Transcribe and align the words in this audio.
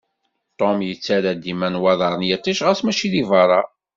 Tom 0.59 0.75
yettarra 0.87 1.33
dima 1.43 1.67
nnwaḍer 1.69 2.13
n 2.19 2.27
yiṭij, 2.29 2.57
ɣas 2.65 2.79
mačči 2.83 3.07
deg 3.13 3.25
berra. 3.29 3.61